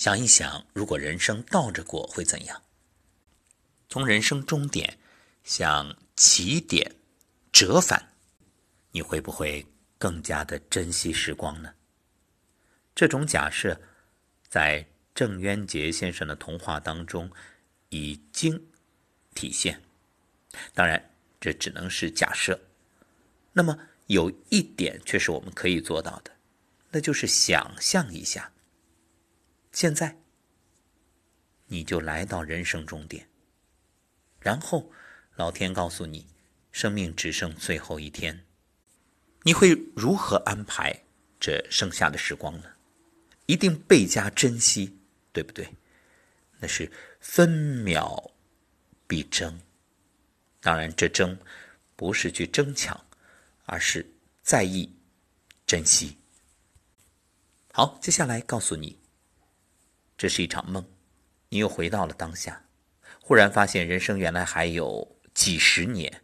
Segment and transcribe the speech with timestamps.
[0.00, 2.62] 想一想，如果人生倒着过会怎样？
[3.90, 4.96] 从人生终点
[5.44, 6.96] 向起点
[7.52, 8.14] 折返，
[8.92, 9.66] 你会不会
[9.98, 11.74] 更加的珍惜时光呢？
[12.94, 13.78] 这种假设
[14.48, 17.30] 在郑渊洁先生的童话当中
[17.90, 18.58] 已经
[19.34, 19.82] 体现。
[20.72, 22.58] 当然，这只能是假设。
[23.52, 26.30] 那么有一点却是我们可以做到的，
[26.88, 28.50] 那就是想象一下，
[29.72, 30.16] 现在
[31.66, 33.28] 你就来到人生终点。
[34.40, 34.90] 然后，
[35.36, 36.26] 老天告诉你，
[36.72, 38.46] 生命只剩最后一天，
[39.42, 41.04] 你会如何安排
[41.38, 42.70] 这剩下的时光呢？
[43.46, 44.98] 一定倍加珍惜，
[45.32, 45.68] 对不对？
[46.58, 48.30] 那是分秒
[49.06, 49.60] 必争。
[50.60, 51.38] 当然，这争
[51.96, 52.98] 不是去争抢，
[53.64, 54.06] 而是
[54.42, 54.90] 在意、
[55.66, 56.16] 珍惜。
[57.72, 58.98] 好，接下来告诉你，
[60.20, 60.86] 这是一场梦，
[61.48, 62.62] 你又回到了当下。
[63.22, 66.22] 忽然发现人生原来还有几十年，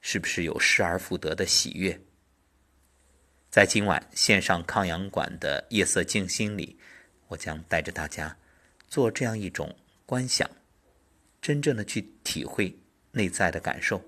[0.00, 2.00] 是不是有失而复得的喜悦？
[3.50, 6.78] 在今晚线上康阳馆的夜色静心里，
[7.26, 8.38] 我将带着大家
[8.86, 9.74] 做这样一种
[10.06, 10.48] 观想，
[11.42, 12.78] 真正的去体会
[13.10, 14.00] 内在的感受。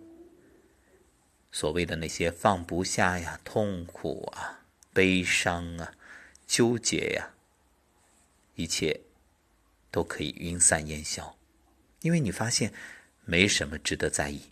[1.51, 5.93] 所谓的那些放不下呀、痛苦啊、悲伤啊、
[6.47, 7.35] 纠结呀，
[8.55, 9.01] 一切
[9.97, 11.39] 都可以云散烟消。
[12.03, 12.71] 因为你发现
[13.25, 14.43] 没什么值得在意，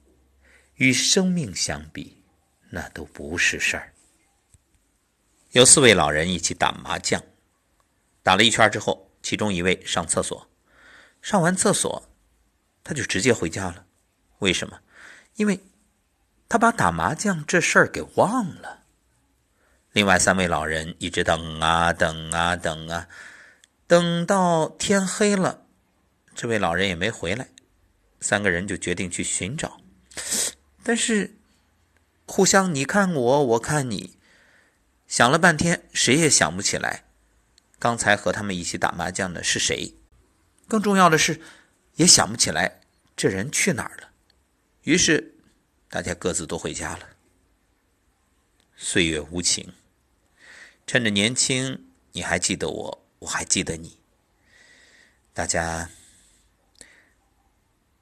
[0.76, 2.24] 与生命相比，
[2.70, 3.92] 那都不是事儿。
[5.50, 7.22] 有四位老人一起打麻将，
[8.22, 10.48] 打了一圈之后，其中一位上厕所，
[11.20, 12.08] 上完厕所，
[12.82, 13.84] 他就直接回家了。
[14.38, 14.80] 为什么？
[15.36, 15.60] 因为
[16.48, 18.84] 他把打麻将这事儿给忘了。
[19.92, 23.06] 另外三位老人一直等啊等啊等啊，
[23.86, 25.66] 等到天黑了。
[26.34, 27.48] 这位老人也没回来，
[28.20, 29.80] 三个人就决定去寻找，
[30.82, 31.36] 但是
[32.26, 34.16] 互相你看我，我看你，
[35.06, 37.04] 想了半天，谁也想不起来
[37.78, 39.94] 刚才和他们一起打麻将的是谁。
[40.66, 41.40] 更重要的是，
[41.96, 42.80] 也想不起来
[43.14, 44.08] 这人去哪儿了。
[44.82, 45.34] 于是
[45.88, 47.08] 大家各自都回家了。
[48.76, 49.72] 岁月无情，
[50.86, 53.98] 趁着年轻，你还记得我，我还记得你，
[55.32, 55.88] 大家。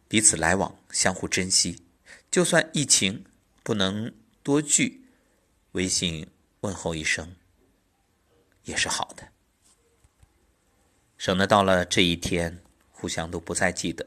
[0.08, 1.80] 彼此来往，相互珍惜。
[2.30, 3.24] 就算疫情
[3.62, 4.12] 不能
[4.42, 5.06] 多聚，
[5.72, 6.28] 微信
[6.60, 7.34] 问候一声
[8.64, 9.26] 也是好的。
[11.16, 14.06] 省得到了这一天，互相都不再记得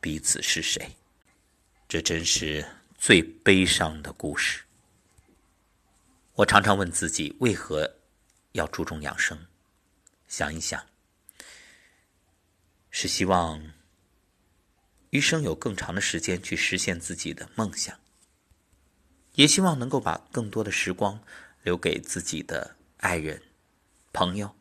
[0.00, 0.94] 彼此是谁。
[1.88, 2.64] 这真是
[2.98, 4.62] 最悲伤的故事。
[6.34, 7.96] 我常常问自己，为何
[8.52, 9.36] 要注重养生？
[10.32, 10.86] 想一想，
[12.90, 13.70] 是希望。
[15.10, 18.00] 余生有更长的时间去实现自己的梦想，
[19.34, 21.22] 也希望能够把更多的时光
[21.62, 23.42] 留给自己的爱人、
[24.10, 24.56] 朋友。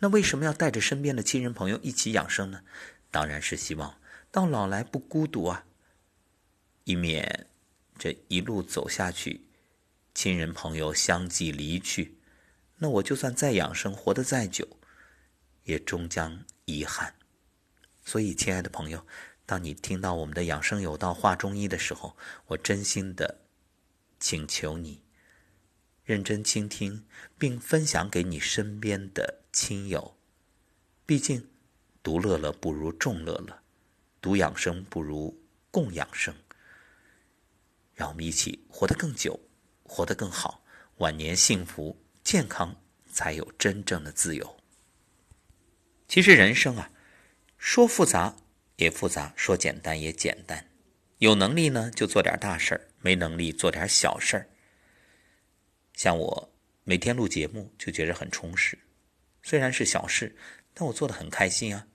[0.00, 2.62] 那为什么要带着身边的亲人朋友一起养生呢？
[3.10, 3.98] 当然是希望
[4.30, 5.64] 到老来不孤独啊，
[6.84, 7.46] 以免
[7.98, 9.40] 这一路走下去，
[10.12, 12.18] 亲人朋友相继离去，
[12.82, 14.66] 那我就算再养生，活得再久，
[15.62, 17.14] 也终将遗憾。
[18.04, 19.06] 所以，亲爱的朋友，
[19.46, 22.16] 当你听到我们的养生有道话中医的时候，
[22.48, 23.38] 我真心的
[24.18, 25.00] 请求你
[26.04, 27.06] 认真倾听，
[27.38, 30.16] 并分享给你身边的亲友。
[31.06, 31.48] 毕竟，
[32.02, 33.62] 独乐乐不如众乐乐，
[34.20, 35.40] 独养生不如
[35.70, 36.34] 共养生。
[37.94, 39.38] 让我们一起活得更久，
[39.84, 40.64] 活得更好，
[40.96, 42.01] 晚年幸福
[42.32, 42.74] 健康，
[43.12, 44.56] 才有真正的自由。
[46.08, 46.90] 其实，人生啊。
[47.58, 48.34] 说复杂
[48.76, 50.66] 也复杂，说简单也简单。
[51.18, 54.48] 有能力呢，就做点大事儿；没能力，做点小事儿。
[55.92, 56.50] 像我
[56.84, 58.78] 每天录节目，就觉得很充实。
[59.42, 60.34] 虽然是小事，
[60.72, 61.86] 但我做的很开心啊！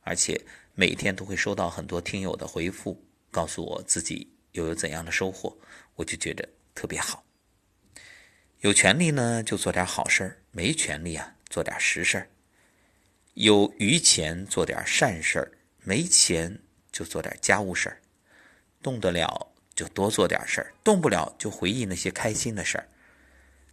[0.00, 0.40] 而且
[0.72, 5.54] 每天都会收到很多听友的回复，告诉我自己又有怎样的收获，
[5.96, 7.22] 我就觉得特别好。
[8.64, 12.30] 有权利呢，就做点好事儿；没权利啊，做点实事儿。
[13.34, 15.52] 有余钱做点善事儿，
[15.82, 16.58] 没钱
[16.90, 18.00] 就做点家务事儿，
[18.82, 22.88] 动得了就多做点事儿，动不了就回忆那些开心的事儿。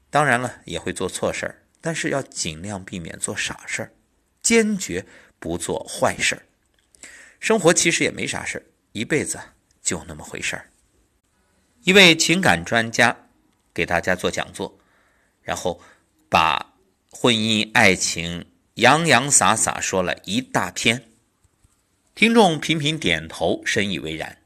[0.09, 3.93] 当然了，也会做错事儿，但是要尽量避免做傻事儿，
[4.41, 5.05] 坚决
[5.39, 6.43] 不做坏事儿。
[7.39, 9.39] 生活其实也没啥事儿，一辈子
[9.81, 10.69] 就那么回事儿。
[11.83, 13.29] 一位情感专家
[13.73, 14.77] 给大家做讲座，
[15.41, 15.81] 然后
[16.29, 16.73] 把
[17.09, 18.45] 婚姻爱情。
[18.75, 21.11] 洋洋洒洒说了一大篇，
[22.15, 24.41] 听众频频点头，深以为然。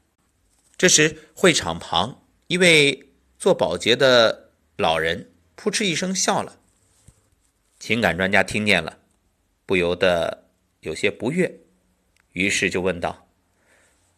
[0.76, 6.58] 这时，会场旁一位做保洁的老人扑哧一声笑了。
[7.78, 8.98] 情感专家听见了，
[9.64, 10.48] 不由得
[10.80, 11.60] 有些不悦，
[12.32, 13.28] 于是就问道：“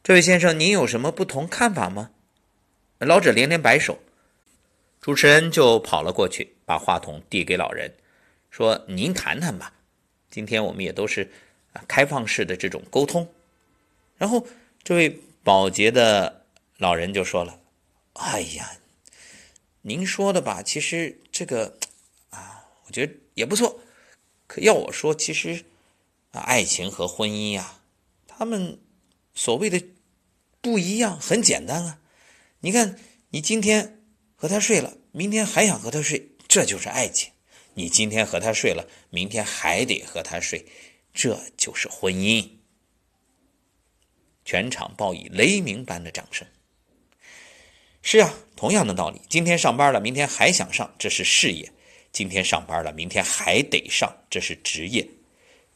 [0.02, 2.10] 这位先生，您有什么不同看法吗？”
[2.98, 4.00] 老者连连摆手，
[5.00, 7.94] 主持人就跑了过去，把话筒递给老人，
[8.50, 9.72] 说：“您谈谈吧，
[10.30, 11.30] 今天我们也都是
[11.86, 13.32] 开放式的这种沟通。”
[14.18, 14.46] 然后
[14.82, 16.44] 这位保洁的
[16.76, 17.60] 老人就说了
[18.14, 18.72] ：“哎呀，
[19.82, 21.78] 您说的吧，其实这个
[22.30, 23.80] 啊，我觉得也不错。
[24.46, 25.64] 可要我说，其实
[26.32, 27.80] 啊，爱情和婚姻呀，
[28.26, 28.78] 他们
[29.34, 29.80] 所谓的
[30.60, 32.00] 不一样，很简单啊。”
[32.60, 32.98] 你看，
[33.30, 33.97] 你今天
[34.40, 37.32] 和他睡了，明天还想和他睡，这就是爱情；
[37.74, 40.64] 你今天和他睡了，明天还得和他睡，
[41.12, 42.48] 这就是婚姻。
[44.44, 46.46] 全场报以雷鸣般的掌声。
[48.00, 51.66] 是啊，同样的道理，今天上班了，明天还想上，这是事业；
[52.12, 55.02] 今天上班了，明天还得上，这是职业；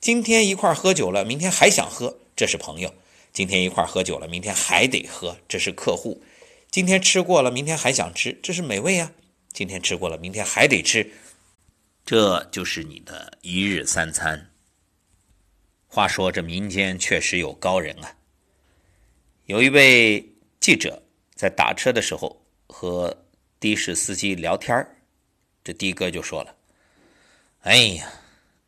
[0.01, 2.89] 今天一块喝酒了，明天还想喝，这是朋友；
[3.33, 6.23] 今天一块喝酒了，明天还得喝，这是客户。
[6.73, 9.13] 今天吃过了，明天还想吃，这是美味啊！
[9.53, 11.13] 今天吃过了，明天还得吃，
[12.03, 14.51] 这就是你的一日三餐。
[15.87, 18.17] 话说这民间确实有高人啊。
[19.45, 20.27] 有一位
[20.61, 21.03] 记者
[21.35, 23.15] 在打车的时候和
[23.61, 24.75] 的士司机聊天
[25.63, 26.57] 这的哥就说了
[27.65, 28.11] ：“哎呀，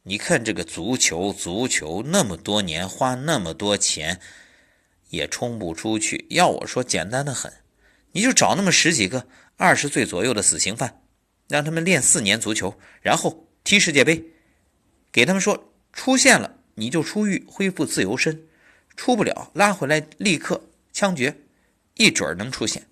[0.03, 4.21] 你看这个足球，足球那么多年花那么多钱
[5.09, 7.51] 也冲不出去，要我说简单的很。”
[8.15, 9.27] 你就找那么十几个
[9.57, 11.03] 二十岁左右的死刑犯，
[11.49, 14.25] 让他们练四年足球，然后踢世界杯，
[15.11, 18.47] 给他们说出现了你就出狱恢复自由身，
[18.97, 20.63] 出不了拉回来立刻
[20.93, 21.37] 枪决，
[21.95, 22.87] 一准儿能出现。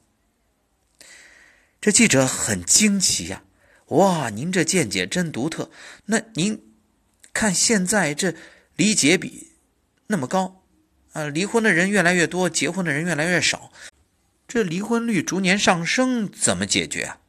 [1.80, 3.44] 这记者很惊奇呀，
[3.86, 5.70] 哇，您这见解真独特。
[6.06, 6.60] 那您
[7.32, 8.34] 看现在这
[8.74, 9.52] 离结比
[10.08, 10.64] 那么高，
[11.12, 13.70] 啊，离婚的人越来越多，结婚的人越来越少。
[14.52, 17.20] 这离婚率逐年上升，怎么解决啊？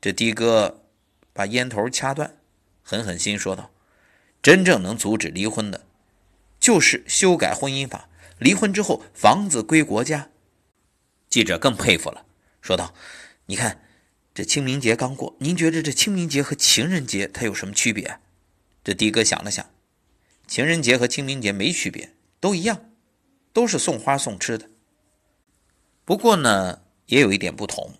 [0.00, 0.84] 这的哥
[1.32, 2.36] 把烟头掐断，
[2.84, 3.72] 狠狠心说道
[4.40, 5.84] ：“真正能阻止离婚的，
[6.60, 8.08] 就是修改婚姻法。
[8.38, 10.30] 离婚之后，房子归国家。”
[11.28, 12.24] 记者更佩服了，
[12.62, 12.94] 说道
[13.46, 13.82] ：“你看，
[14.32, 18.20] 这清明节刚过，您觉得这清明节和情人节它有什么区别？”
[18.84, 19.68] 这的哥想了想，
[20.46, 22.92] 情人节和清明节没区别，都一样，
[23.52, 24.70] 都是送花送吃的。
[26.06, 27.94] 不过呢，也有一点不同。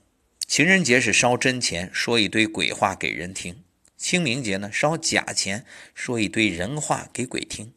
[0.47, 3.65] 情人节是烧真钱，说一堆鬼话给人听；
[3.97, 7.75] 清明节呢，烧假钱，说一堆人话给鬼听。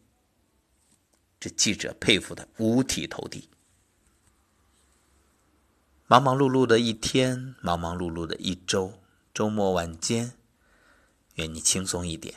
[1.40, 3.50] 这记者佩服的五体投地。
[6.06, 9.02] 忙忙碌碌的一天，忙忙碌碌的一周，
[9.34, 10.34] 周末晚间，
[11.38, 12.36] 愿你轻松一点。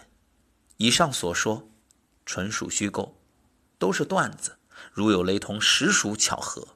[0.78, 1.68] 以上所说，
[2.24, 3.20] 纯属虚构，
[3.78, 4.56] 都是段子，
[4.94, 6.68] 如有雷同，实属巧合。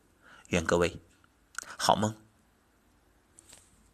[0.48, 1.00] 愿各位。
[1.78, 2.25] 好梦。